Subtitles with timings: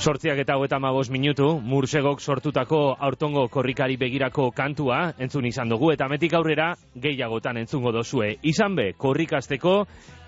[0.00, 6.06] Sortziak eta hogeita magos minutu, mursegok sortutako aurtongo korrikari begirako kantua entzun izan dugu, eta
[6.08, 8.30] metik aurrera gehiagotan entzungo dozue.
[8.40, 9.74] Izan be, korrikasteko,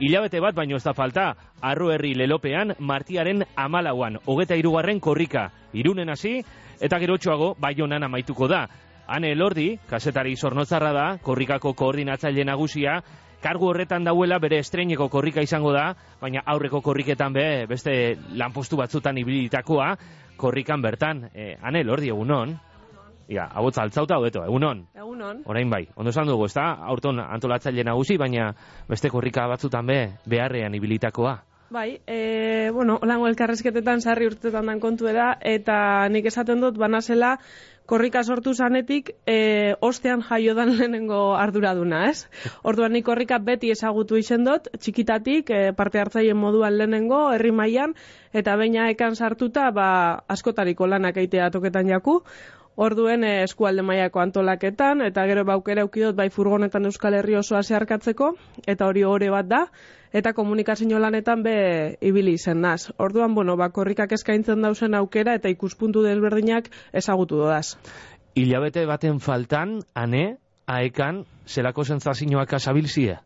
[0.05, 1.30] hilabete bat baino ez da falta,
[1.62, 6.43] arro herri lelopean, martiaren amalauan, hogeta irugarren korrika, irunen hasi,
[6.77, 8.66] eta gerotxoago, bai honan amaituko da.
[9.09, 13.00] Hane Elordi, kasetari zornotzarra da, korrikako koordinatzaile nagusia,
[13.43, 19.19] kargu horretan dauela bere estreineko korrika izango da, baina aurreko korriketan be, beste lanpostu batzutan
[19.19, 19.92] ibilitakoa,
[20.37, 21.27] korrikan bertan.
[21.34, 22.56] E, ane, lordi, egunon?
[23.33, 24.86] Ia, hau altzauta hobeto, egunon?
[24.98, 25.42] Egunon.
[25.47, 26.73] Orain bai, ondo esan dugu, ez da?
[26.91, 28.50] Aurton antolatzaile nagusi, baina
[28.88, 31.38] beste korrika batzutan be, beharrean ibilitakoa.
[31.72, 37.38] Bai, e, bueno, olango elkarrezketetan sarri urtetan dan kontu da, eta nik esaten dut, banazela,
[37.92, 42.24] korrika sortu zanetik e, ostean jaio dan lehenengo arduraduna, ez?
[42.69, 47.92] Orduan nik korrika beti ezagutu izen dut, txikitatik e, parte hartzaien moduan lehenengo, herri mailan
[48.33, 49.86] eta baina ekan sartuta, ba,
[50.33, 52.22] askotariko lanak eitea toketan jaku,
[52.80, 58.30] Orduen e, eskualde mailako antolaketan eta gero baukera ukidot bai furgonetan Euskal Herri osoa zeharkatzeko
[58.64, 59.67] eta hori ore bat da
[60.12, 62.91] eta komunikazio lanetan be ibili izen naz.
[62.98, 67.77] Orduan, bueno, bakorrikak eskaintzen dausen aukera eta ikuspuntu desberdinak ezagutu dodaz.
[68.34, 73.18] Ilabete baten faltan, ane, aekan, zelako zentzazioak asabilzie?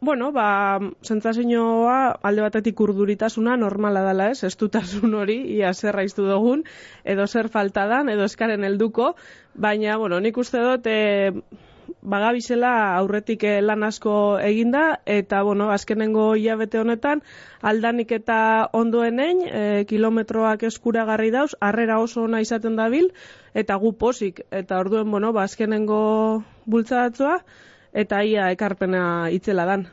[0.00, 6.62] Bueno, ba, zentzazioa alde batetik urduritasuna normala dela ez, estutasun hori, ia zer iztu dugun,
[7.04, 9.10] edo zer faltadan, edo eskaren helduko,
[9.52, 11.68] baina, bueno, nik uste dut, e,
[12.02, 17.22] bagabizela aurretik eh, lan asko eginda eta bueno, azkenengo hilabete honetan
[17.62, 23.10] aldanik eta ondoenein e, kilometroak eskuragarri dauz, harrera oso ona izaten dabil
[23.54, 27.40] eta gu posik eta orduen bueno, ba azkenengo bultzadatzoa
[27.92, 29.88] eta ia ekarpena itzela dan.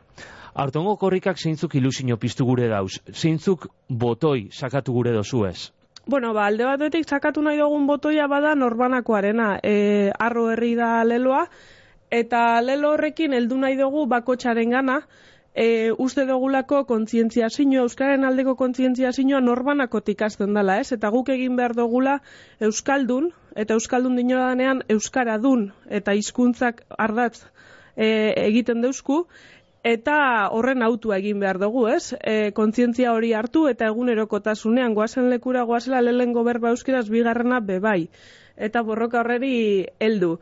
[0.57, 5.71] Artongo korrikak zeintzuk ilusio piztu gure dauz, zeintzuk botoi sakatu gure dozu ez?
[6.07, 11.41] Bueno, ba, alde batetik sakatu nahi dugun botoia bada norbanakoarena, e, arro herri da leloa,
[12.11, 15.01] eta lelo horrekin heldu nahi dugu bakotxaren gana,
[15.57, 20.91] e, uste dugulako kontzientzia zinua, Euskaren aldeko kontzientzia zinua norbanakotik azten dela, ez?
[20.93, 22.19] Eta guk egin behar dugula
[22.61, 27.41] Euskaldun, eta Euskaldun dinora danean Euskara dun, eta hizkuntzak ardatz
[27.95, 28.07] e,
[28.45, 29.23] egiten deusku,
[29.87, 30.17] eta
[30.53, 32.13] horren autua egin behar dugu, ez?
[32.21, 38.11] E, kontzientzia hori hartu, eta egunerokotasunean goazen lekura goazela lehen goberba euskiraz bigarrena bebai.
[38.57, 40.37] Eta borroka horreri heldu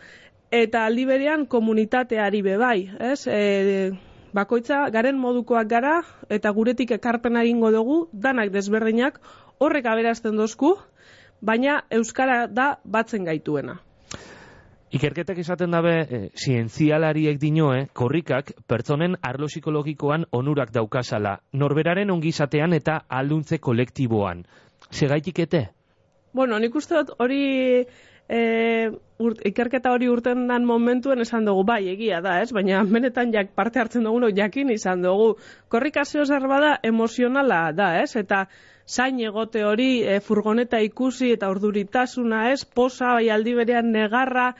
[0.51, 3.27] eta aldi berean komunitateari bebai, ez?
[3.27, 3.91] E,
[4.35, 9.19] bakoitza garen modukoak gara eta guretik ekarpena egingo dugu danak desberdinak
[9.59, 10.75] horrek aberazten dozku,
[11.41, 13.79] baina euskara da batzen gaituena.
[14.95, 23.01] Ikerketek izaten dabe, e, zientzialariek dinoe, korrikak pertsonen arlo psikologikoan onurak daukazala, norberaren ongizatean eta
[23.09, 24.45] alduntze kolektiboan.
[24.91, 25.65] Segaitik ete?
[26.35, 27.85] Bueno, nik uste dut hori
[28.29, 28.91] e,
[29.45, 32.51] ikerketa hori urten dan momentuen esan dugu, bai, egia da, ez?
[32.53, 35.35] Baina benetan jak parte hartzen dugu, jakin izan dugu.
[35.69, 38.15] Korrikazio zer bada emozionala da, ez?
[38.15, 38.45] Eta
[38.87, 42.65] zain egote hori e, furgoneta ikusi eta urduritasuna, ez?
[42.65, 44.53] Posa, bai, aldi berean negarra,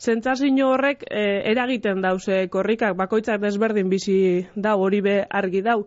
[0.00, 5.84] zentzazio horrek e, eragiten dauze korrikak, bakoitzak desberdin bizi dau, hori be argi dau.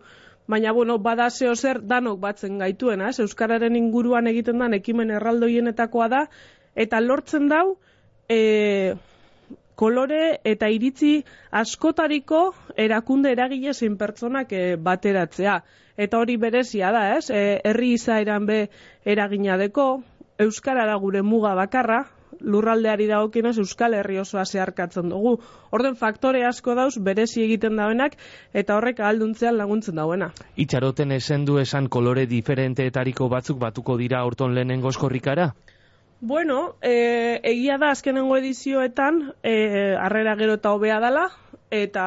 [0.48, 3.20] Baina, bueno, bada zer danok batzen gaituena, ez?
[3.20, 6.28] Euskararen inguruan egiten dan ekimen erraldoienetakoa da,
[6.76, 7.78] eta lortzen dau
[8.30, 8.96] e,
[9.76, 15.62] kolore eta iritzi askotariko erakunde eragile zein pertsonak e, bateratzea.
[15.98, 17.30] Eta hori berezia da, ez?
[17.30, 18.60] E, herri izaeran be
[19.06, 20.04] eragina deko,
[20.42, 22.00] Euskara da gure muga bakarra,
[22.42, 25.36] lurraldeari dagokionez Euskal Herri osoa zeharkatzen dugu.
[25.72, 28.18] Orden faktore asko dauz berezi egiten dauenak
[28.54, 30.32] eta horrek alduntzean laguntzen dauena.
[30.56, 35.52] Itxaroten esen du esan kolore diferenteetariko batzuk batuko dira horton lehenengo eskorrikara?
[36.26, 41.26] Bueno, e, egia da azkenengo edizioetan e, arrera gero eta hobea dela
[41.68, 42.06] eta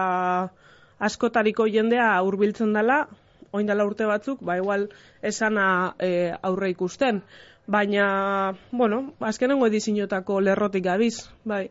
[0.97, 3.10] askotariko jendea hurbiltzen dela,
[3.53, 4.86] oin dela urte batzuk, ba igual
[5.21, 5.66] esana
[6.01, 7.21] e, aurre ikusten.
[7.66, 11.66] Baina, bueno, azkenengo edizioetako lerrotik gabiz, bai.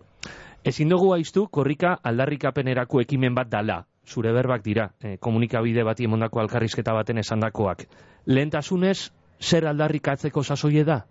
[0.61, 3.79] Ezin dugu aiztu, korrika aldarrikapenerako ekimen bat dala.
[4.05, 7.87] Zure berbak dira, e, komunikabide bati emondako alkarrizketa baten esandakoak.
[8.29, 9.09] Lehentasunez,
[9.41, 11.01] zer aldarrikatzeko sasoie da?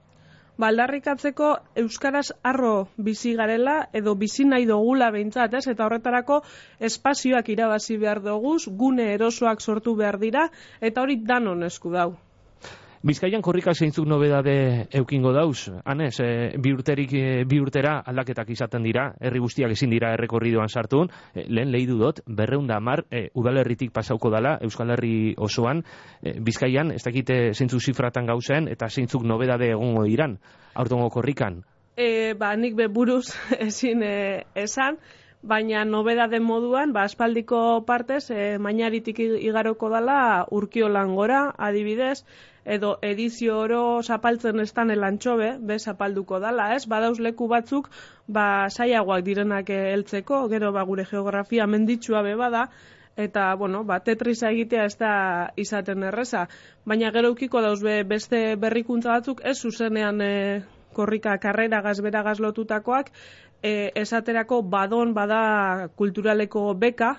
[0.62, 1.48] Baldarrikatzeko
[1.82, 2.74] euskaraz arro
[3.08, 5.66] bizi garela edo bizi nahi dogula behintzat, ez?
[5.74, 6.42] Eta horretarako
[6.90, 10.48] espazioak irabazi behar doguz, gune erosoak sortu behar dira
[10.80, 12.12] eta hori danon esku dau.
[13.04, 18.86] Bizkaian korrika zeintzuk nobedade eukingo dauz, Hanes, e, bi, urterik, e, bi urtera aldaketak izaten
[18.86, 23.92] dira, herri guztiak ezin dira errekorridoan sartun, e, lehen lehi dut, berreunda mar, e, udalerritik
[23.92, 25.82] pasauko dala, Euskal Herri osoan,
[26.22, 30.38] e, Bizkaian, ez dakite zeintzuk zifratan gauzen, eta zeintzuk nobedade egongo diran,
[30.72, 31.60] aurtongo korrikan.
[32.00, 33.34] E, ba, nik be buruz
[33.68, 34.14] ezin e,
[34.64, 34.96] esan,
[35.44, 42.22] baina nobedade moduan, ba, aspaldiko partez, e, mainaritik igaroko dala urkiolan gora, adibidez,
[42.64, 46.86] edo edizio oro zapaltzen estan elantxobe, be zapalduko dala, ez?
[46.88, 47.90] Badauz leku batzuk,
[48.26, 52.68] ba, saiagoak direnak heltzeko, gero ba, gure geografia menditsua be bada,
[53.16, 55.14] eta, bueno, ba, tetrisa egitea ez da
[55.60, 56.48] izaten erreza.
[56.84, 60.34] Baina gero ukiko dauz be, beste berrikuntza batzuk, ez zuzenean e,
[60.94, 63.10] korrika karrera gazbera gazlotutakoak,
[63.62, 67.16] e, esaterako badon bada kulturaleko beka,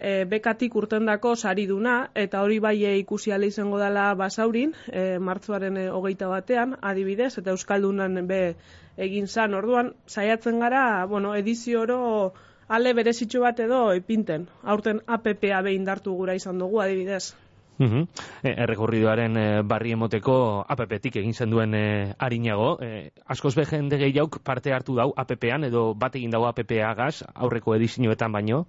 [0.00, 6.28] e, bekatik urtendako sariduna, eta hori bai ikusi izango dela basaurin, e, martzuaren e, hogeita
[6.28, 8.56] batean, adibidez, eta Euskaldunan be
[8.96, 12.32] egin zan, orduan, saiatzen gara, bueno, edizio oro
[12.68, 17.34] ale berezitxo bat edo ipinten, aurten APPA behin dartu gura izan dugu, adibidez.
[17.80, 18.04] Uh
[18.44, 20.34] Errekorridoaren e, barri emoteko
[20.68, 22.74] APP-tik egin zen duen e, harinago.
[22.84, 28.36] E, askoz behen gehiauk parte hartu dau APP-an edo bat egin dau APP-agaz aurreko edizioetan
[28.36, 28.66] baino?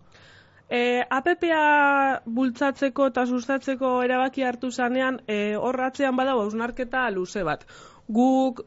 [0.71, 7.65] E, APPa bultzatzeko eta sustatzeko erabaki hartu zanean, e, horratzean badago ausnarketa luze bat.
[8.07, 8.61] Guk,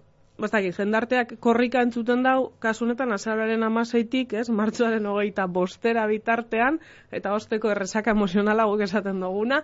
[0.44, 6.76] bastakit, jendarteak korrika entzuten dau, kasunetan azararen amaseitik, ez, martzuaren hogeita bostera bitartean,
[7.10, 9.62] eta osteko errezaka emozionala guk esaten duguna,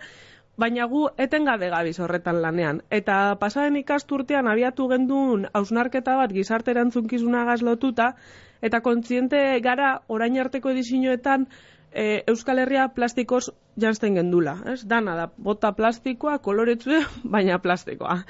[0.60, 2.80] baina gu etengabe gabiz horretan lanean.
[2.90, 8.14] Eta pasaren ikasturtean abiatu gendun ausnarketa bat gizarte erantzunkizuna lotuta,
[8.62, 11.46] eta kontziente gara orain arteko edizinoetan,
[11.92, 13.50] e, Euskal Herria plastikoz
[13.80, 14.82] jantzen gendula, ez?
[14.86, 17.02] Dana da, bota plastikoa, koloretzu,
[17.34, 18.20] baina plastikoa.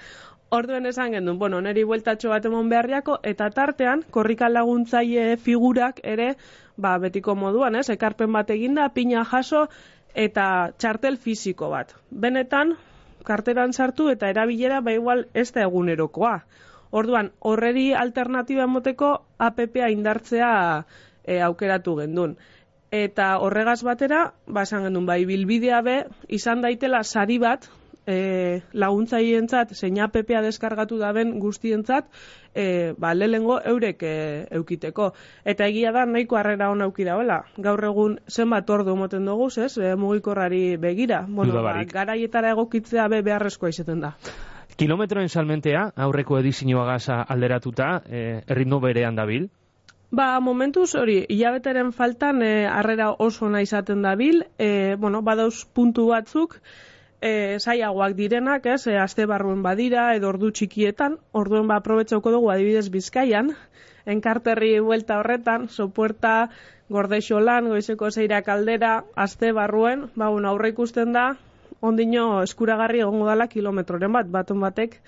[0.50, 6.34] Orduen esan gendun, bueno, neri bueltatxo bat emon beharriako, eta tartean, korrikan laguntzaile figurak ere,
[6.76, 7.88] ba, betiko moduan, ez?
[7.94, 9.68] Ekarpen bat eginda, pina jaso,
[10.14, 10.46] eta
[10.78, 11.94] txartel fisiko bat.
[12.10, 12.74] Benetan,
[13.24, 16.40] karteran sartu eta erabilera, ba igual, ez da egunerokoa.
[16.90, 20.50] Orduan, horreri alternatiba moteko APPa indartzea
[21.22, 22.34] e, aukeratu gendun
[22.90, 25.96] eta horregaz batera, ba esan genuen bai bilbidea be
[26.28, 27.68] izan daitela sari bat
[28.06, 32.08] e, laguntzaientzat zein APPa deskargatu daben guztientzat
[32.54, 34.14] e, ba lelengo eurek e,
[34.58, 35.12] eukiteko.
[35.44, 39.76] Eta egia da nahiko harrera ona auki daoela gaur egun zenbat ordu moten dugu ez
[39.78, 41.24] e, mugikorrari begira.
[41.28, 44.14] Bueno ba, garaietara egokitzea be beharrezkoa izaten da.
[44.80, 49.50] Kilometroen salmentea, aurreko edizioa gaza alderatuta, e, erritmo berean dabil,
[50.10, 56.08] Ba, momentuz hori, hilabeteren faltan e, arrera oso nahi izaten dabil, e, bueno, badauz puntu
[56.08, 56.56] batzuk,
[57.22, 62.50] e, zaiagoak direnak, ez, e, azte barruen badira, edo ordu txikietan, orduen ba, aprobetsauko dugu
[62.50, 63.54] adibidez bizkaian,
[64.16, 66.34] enkarterri buelta horretan, sopuerta,
[66.90, 71.28] gordeixo lan, goizeko zeira kaldera, azte barruen, ba, bueno, aurre ikusten da,
[71.80, 74.98] ondino eskuragarri egongo dala kilometroren bat, baton batek,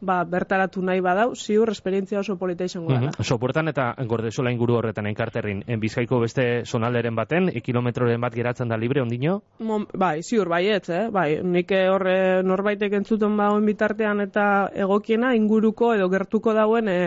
[0.00, 3.10] ba, bertaratu nahi badau, ziur esperientzia oso polita izango dara.
[3.10, 8.68] Mm Sopuertan eta gordezola inguru horretan enkarterrin, en bizkaiko beste zonalderen baten, kilometroren bat geratzen
[8.68, 9.42] da libre, ondino?
[9.58, 11.08] Mon, bai, ziur, bai, ez, eh?
[11.12, 16.98] bai, nik horre norbaitek entzuten bauen bitartean eta egokiena inguruko edo gertuko dauen e,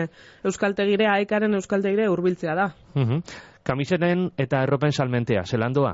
[0.44, 2.70] euskaltegire, aekaren euskaltegire urbiltzea da.
[2.94, 3.24] Mm
[3.62, 5.92] Kamisenen eta erropen salmentea, zelandoa?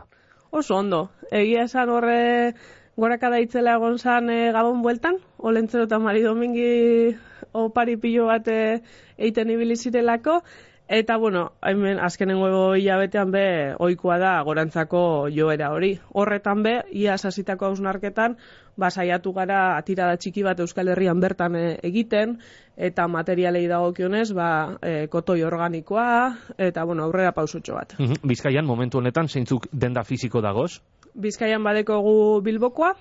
[0.50, 2.54] Oso ondo, egia esan horre
[2.98, 7.14] goraka daitzela egon zan e, gabon bueltan, olentzero eta mari domingi
[7.54, 8.80] opari pilo bat eh,
[9.16, 10.40] eiten ibili zirelako,
[10.88, 13.44] eta bueno, hemen azkenengo hilabetean be
[13.78, 15.92] ohikoa da gorantzako joera hori.
[16.10, 18.34] Horretan be, ia sasitako hausnarketan,
[18.78, 22.38] basaiatu gara atirada txiki bat Euskal Herrian bertan e, egiten,
[22.76, 24.48] eta materialei dagokionez, ba,
[24.82, 26.08] e, kotoi organikoa,
[26.56, 27.96] eta bueno, aurrera pausutxo bat.
[28.22, 30.78] Bizkaian, momentu honetan, zeintzuk denda fiziko dagoz?
[31.18, 32.94] Bizkaian badekogu bilbokoa,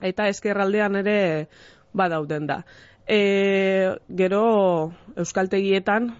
[0.00, 1.20] eta eskerraldean ere
[1.94, 2.62] badauden da.
[3.06, 4.42] E, gero
[5.18, 6.10] euskaltegietan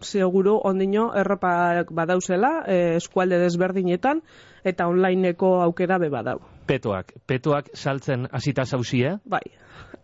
[0.00, 4.22] seguru ondino erropak badauzela e, eskualde desberdinetan
[4.64, 6.40] eta onlineko aukera be badau.
[6.68, 9.14] Petoak, petoak saltzen hasita zauzie?
[9.24, 9.44] Bai,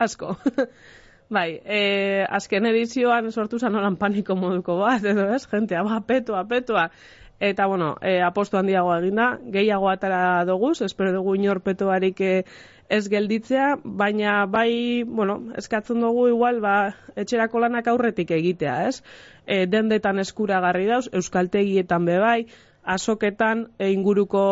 [0.00, 0.36] asko.
[1.36, 1.80] bai, e,
[2.38, 6.88] azken edizioan sortu zan holan paniko moduko bat, edo ez, jentea, ba, petoa, petoa.
[7.44, 12.34] Eta, bueno, e, aposto handiago eginda, gehiago atara doguz, espero dugu inorpeto barik e,
[12.88, 19.02] ez gelditzea, baina bai, bueno, eskatzen dugu igual, ba, etxerako lanak aurretik egitea, ez?
[19.44, 22.46] E, dendetan eskuragarri dauz, euskaltegietan bebai,
[22.96, 24.44] azoketan, e, inguruko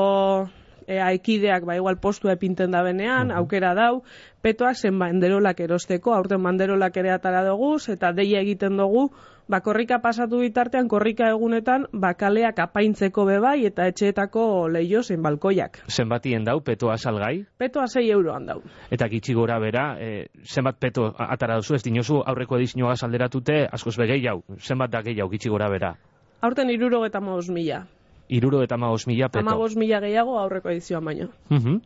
[0.87, 4.03] ea ekideak ba igual postua epinten da benean, aukera dau,
[4.43, 9.11] petoak zen banderolak erosteko, aurten banderolak ere atara dugu, eta deia egiten dugu,
[9.49, 15.83] ba korrika pasatu bitartean, korrika egunetan, ba kaleak apaintzeko bebai, eta etxeetako leio zein balkoiak.
[15.89, 17.45] Zenbatien dau, petoa salgai?
[17.59, 18.61] Petoa 6 euroan dau.
[18.91, 23.97] Eta gitxi gora bera, e, zenbat peto atara duzu, ez dinozu aurreko edizioa salderatute, askoz
[23.99, 25.97] begei hau, zenbat da gehiago gitxi gora bera?
[26.43, 27.85] Aurten iruro eta mila.
[28.33, 29.45] Iruro eta maos mila peto.
[29.45, 31.29] Amagos mila gehiago aurreko edizioan baino.
[31.51, 31.81] Mhm.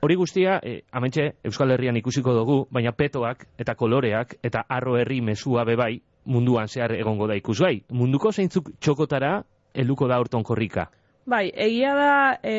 [0.00, 5.20] Hori guztia, e, amentxe, Euskal Herrian ikusiko dugu, baina petoak eta koloreak eta arro herri
[5.20, 7.82] mesua bebai munduan zehar egongo da ikusgai.
[7.90, 9.42] Munduko zeintzuk txokotara
[9.74, 10.86] helduko da aurton korrika.
[11.28, 12.54] Bai, egia da e,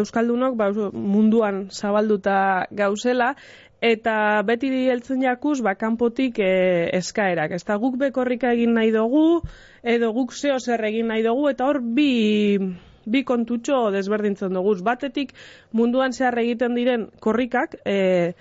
[0.00, 3.34] Euskaldunok ba, munduan zabalduta gauzela,
[3.82, 4.14] eta
[4.46, 6.52] beti heltzen jakuz, ba, kanpotik e,
[7.00, 7.56] eskaerak.
[7.58, 9.42] Ez da guk bekorrika egin nahi dugu,
[9.82, 12.58] edo guk zeo zer egin nahi dugu, eta hor bi,
[13.04, 14.76] bi kontutxo desberdintzen dugu.
[14.86, 15.34] Batetik
[15.74, 18.32] munduan zehar egiten diren korrikak, e,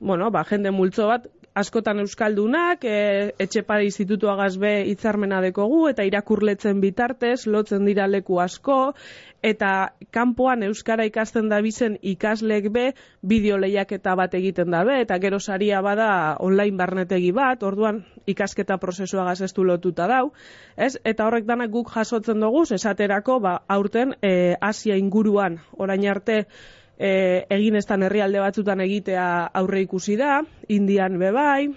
[0.00, 6.80] bueno, ba, jende multzo bat, askotan euskaldunak, e, etxepare institutua gazbe hitzarmena dekogu, eta irakurletzen
[6.80, 8.92] bitartez, lotzen dira leku asko,
[9.42, 12.86] eta kanpoan euskara ikasten da bizen ikasleek be,
[13.26, 18.78] bideo lehiaketa bat egiten da be, eta gero saria bada online barnetegi bat, orduan ikasketa
[18.78, 20.30] prozesua gazestu lotuta dau,
[20.76, 20.96] ez?
[21.04, 26.44] Eta horrek danak guk jasotzen dugu, esaterako, ba, aurten e, Asia inguruan, orain arte,
[27.00, 29.26] e, egin estan herrialde batzutan egitea
[29.56, 31.70] aurre ikusi da, Indian bebai,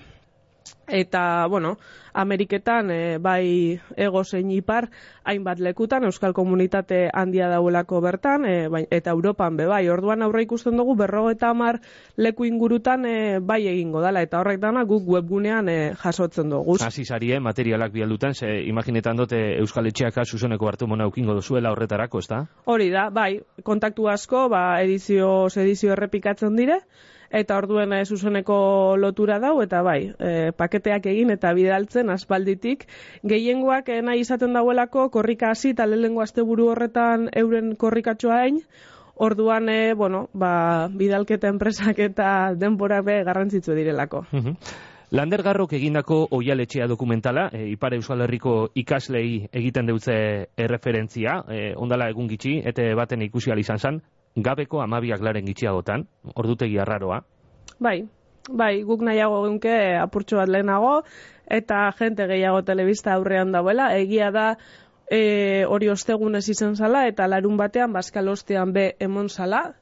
[0.88, 1.78] eta, bueno,
[2.14, 4.90] Ameriketan e, bai ego zein ipar
[5.24, 10.44] hainbat lekutan euskal komunitate handia dauelako bertan e, bai, eta Europan be bai orduan aurre
[10.44, 11.80] ikusten dugu berrogo eta hamar
[12.18, 16.78] leku ingurutan e, bai egingo dala eta horrek dana guk webgunean e, jasotzen dugu.
[16.84, 22.20] Hasi sarie materialak bialdutan, ze imaginetan dute Euskal Etxeaka zuzeneko hartu mona ukingo duzuela horretarako,
[22.20, 22.46] ezta?
[22.66, 26.82] Hori da, bai, kontaktu asko, ba, edizio, edizio errepikatzen dire,
[27.34, 28.56] eta orduen e, zuzeneko
[29.02, 32.86] lotura dau, eta bai, e, paketeak egin eta bidaltzen aspalditik.
[33.26, 38.62] Gehiengoak e, nahi izaten dauelako korrika hasi eta lehenengo asteburu horretan euren korrikatxoa hain,
[39.16, 44.26] orduan, e, bueno, ba, bidalketa enpresak eta denborak be garrantzitsu direlako.
[45.14, 50.16] Lander Garrok egindako oialetxea dokumentala, e, Ipar Euskal Herriko ikaslei egiten deutze
[50.58, 54.02] erreferentzia, e, ondala egun gitxi, eta baten ikusi izan zan,
[54.36, 57.22] gabeko amabiak laren gitxiagotan, ordutegi arraroa.
[57.80, 58.04] Bai,
[58.50, 61.04] bai, guk nahiago gunke apurtxo bat lehenago,
[61.48, 64.48] eta jente gehiago telebista aurrean dauela, egia da
[65.10, 69.74] e, hori ostegunez izan zala, eta larun batean, baskal ostean be emon zala,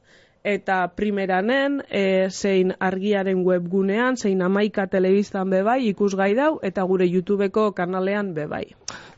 [0.44, 7.70] eta primeranen, e, zein argiaren webgunean, zein amaika telebistan bebai, ikusgai dau, eta gure YouTubeko
[7.72, 8.64] kanalean bebai.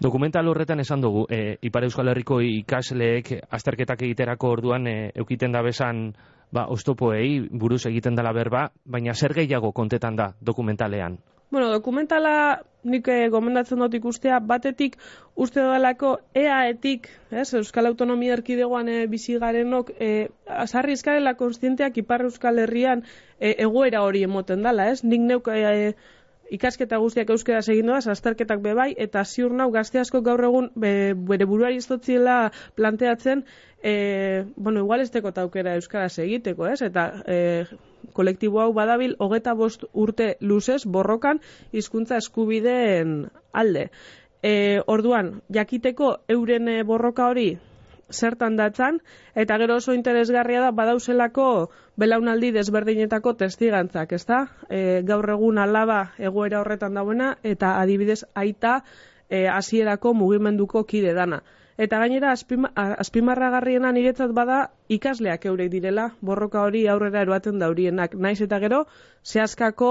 [0.01, 5.63] Dokumental horretan esan dugu, e, Ipar Euskal Herriko ikasleek azterketak egiterako orduan e, eukiten da
[5.63, 6.11] besan
[6.53, 11.19] ba, ostopoei buruz egiten dela berba, baina zer gehiago kontetan da dokumentalean?
[11.55, 14.97] Bueno, dokumentala nik eh, gomendatzen dut ikustea, batetik
[15.45, 20.09] uste dalako EAetik, ez, Euskal Autonomia Erkidegoan e, bizi garenok, e,
[20.65, 23.05] azarri eskarela konstienteak Ipar Euskal Herrian
[23.39, 25.05] e, egoera hori emoten dala, ez?
[25.07, 25.95] Nik neuk e,
[26.59, 30.95] ikasketa guztiak euskeraz egin doaz, azterketak bebai, eta ziur nau gazte asko gaur egun be,
[31.31, 33.47] bere buruari iztotziela planteatzen,
[33.79, 33.97] e,
[34.57, 36.81] bueno, igual ez teko taukera euskaraz egiteko, ez?
[36.91, 37.43] Eta e,
[38.13, 41.41] kolektibo hau badabil, hogeta bost urte luzez borrokan
[41.73, 43.89] hizkuntza eskubideen alde.
[44.43, 47.55] E, orduan, jakiteko euren e, borroka hori
[48.13, 49.01] zertan datzan,
[49.35, 54.45] eta gero oso interesgarria da badauzelako belaunaldi desberdinetako testigantzak, ezta?
[54.69, 58.83] E, gaur egun alaba egoera horretan dauena, eta adibidez aita
[59.29, 61.43] e, hasierako mugimenduko kide dana.
[61.77, 62.69] Eta gainera azpima,
[63.05, 64.59] azpimarragarriena niretzat bada
[64.97, 68.15] ikasleak eurek direla, borroka hori aurrera eroaten daurienak.
[68.27, 68.85] Naiz eta gero,
[69.27, 69.89] zehazkako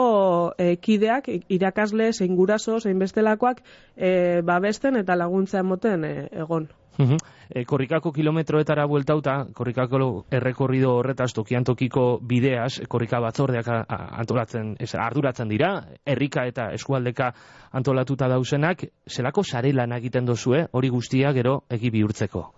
[0.57, 3.59] e, kideak, irakasle, zein guraso, zein bestelakoak,
[3.97, 4.13] e,
[4.51, 6.13] babesten eta laguntza emoten e,
[6.45, 6.69] egon.
[6.97, 15.49] E, korrikako kilometroetara bueltauta, korrikako errekorrido horretaz tokian tokiko bideaz, korrika batzordeak antolatzen, ez, arduratzen
[15.49, 15.73] dira,
[16.05, 17.33] herrika eta eskualdeka
[17.73, 22.51] antolatuta dausenak, zelako sare egiten dozue, hori guztia gero egi bihurtzeko.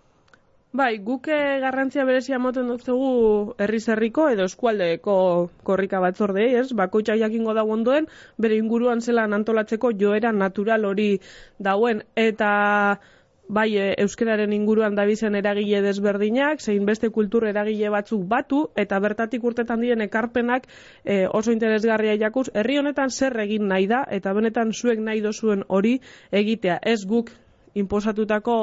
[0.75, 5.13] Bai, guk eh, garrantzia berezia moten dutzugu herriz herriko edo eskualdeko
[5.63, 6.73] korrika batzordei, ez?
[6.75, 11.21] Bakoitza jakingo da ondoen, bere inguruan zelan antolatzeko joera natural hori
[11.69, 12.49] dauen eta
[13.47, 19.43] bai e, euskararen inguruan dabizen eragile desberdinak, zein beste kultur eragile batzuk batu eta bertatik
[19.43, 20.67] urtetan diren ekarpenak
[21.03, 25.63] e, oso interesgarria jakuz, herri honetan zer egin nahi da eta benetan zuek nahi dozuen
[25.67, 25.99] hori
[26.31, 27.31] egitea, ez guk
[27.75, 28.57] inposatutako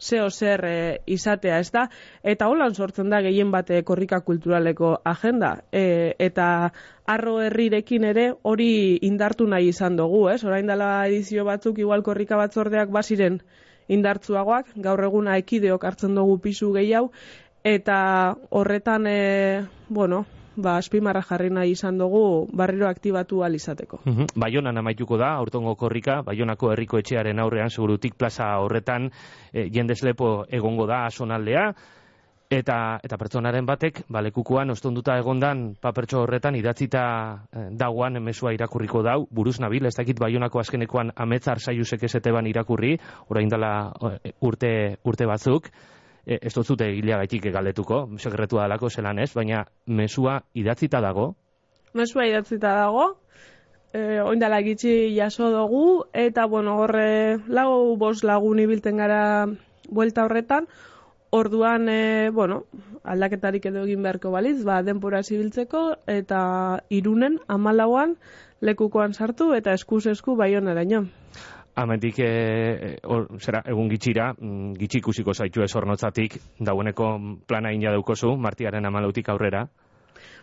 [0.00, 1.86] zeo zer e, izatea, ez da?
[2.22, 5.58] Eta holan sortzen da gehien bate korrika kulturaleko agenda.
[5.72, 6.72] E, eta
[7.06, 10.42] arro herrirekin ere hori indartu nahi izan dugu, ez?
[10.44, 13.40] Orain dela edizio batzuk igual korrika batzordeak baziren
[13.90, 17.10] indartzuagoak, gaur eguna ekideok hartzen dugu pisu gehiago,
[17.64, 20.24] eta horretan, e, bueno,
[20.56, 24.02] ba, aspimarra jarri nahi izan dugu barriro aktibatu alizateko.
[24.04, 29.10] Mm Baionan amaituko da, aurtongo korrika, Baionako herriko etxearen aurrean, segurutik plaza horretan,
[29.52, 31.70] e, jendeslepo egongo da asonaldea,
[32.50, 37.02] eta eta pertsonaren batek balekukoan ostonduta egondan papertxo horretan idatzita
[37.52, 39.26] eh, dagoan mesua irakurriko dau.
[39.30, 42.96] Buruz nabil ez dakit baionako azkenekoan ametzar saiusek eseteban irakurri
[43.28, 45.70] orain dela eh, urte urte batzuk.
[46.26, 51.34] E, ez dut zute gaitik galdetuko, sekretua dalako zelan ez, baina mesua idatzita dago?
[51.94, 53.06] Mesua idatzita dago,
[53.94, 59.46] e, oindala gitxi jaso dugu, eta bueno, horre lau bos lagun ibilten gara
[59.88, 60.68] buelta horretan,
[61.30, 62.64] orduan, e, bueno,
[63.04, 66.40] aldaketarik edo egin beharko baliz, ba, denpora zibiltzeko, eta
[66.90, 68.16] irunen, amalauan,
[68.60, 71.04] lekukoan sartu, eta eskuz esku bai oneraino.
[71.80, 77.12] Amendik, e, or, zera, egun gitxira, mm, gitxi ikusiko zaitu ez hornotzatik, daueneko
[77.46, 79.68] plana ina daukozu, martiaren amalautik aurrera.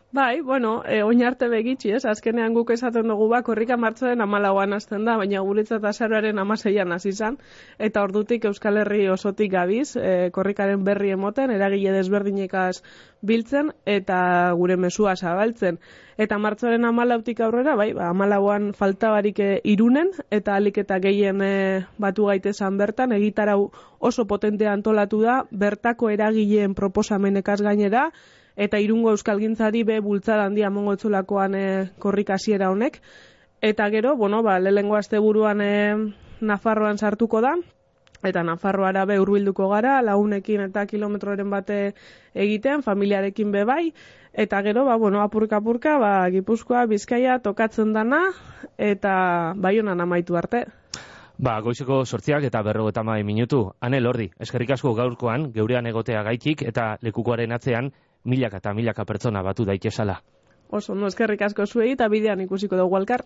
[0.10, 2.06] Bai, bueno, e, oin arte begitxi, ez?
[2.08, 7.10] Azkenean guk esaten dugu ba, korrika martzoen amalauan azten da, baina guretzat azaroaren amaseian hasi
[7.12, 7.36] izan,
[7.78, 12.84] eta ordutik Euskal Herri osotik gabiz, e, korrikaren berri emoten, eragile desberdinekaz
[13.20, 14.22] biltzen, eta
[14.56, 15.82] gure mesua zabaltzen.
[16.16, 21.44] Eta martzoren amalautik aurrera, bai, ba, amalauan falta barik e, irunen, eta alik eta gehien
[21.44, 21.54] e,
[22.00, 28.08] batu gaitezan bertan, egitarau oso potentea antolatu da, bertako eragileen proposamenekaz gainera,
[28.58, 31.66] eta irungo euskalgintzari be bultzada handia mongotzulakoan e,
[32.02, 33.00] korrik hasiera honek.
[33.62, 35.74] Eta gero, bueno, ba, lehengo asteburuan e,
[36.42, 37.56] Nafarroan sartuko da,
[38.26, 41.94] eta Nafarroara be hurbilduko gara, launekin eta kilometroren bate
[42.34, 43.94] egiten, familiarekin be bai,
[44.34, 48.28] eta gero, ba, bueno, apurka-apurka, ba, Gipuzkoa, Bizkaia, tokatzen dana,
[48.78, 50.66] eta bai honan amaitu arte.
[51.38, 53.72] Ba, goizeko sortziak eta berro eta minutu.
[53.80, 57.92] Ane, lordi, eskerrik asko gaurkoan, geurean egotea gaitik, eta lekukoaren atzean,
[58.24, 60.22] milaka eta milaka pertsona batu daitezala.
[60.70, 63.24] Oso, no eskerrik asko zuei eta bidean ikusiko dugu alkar.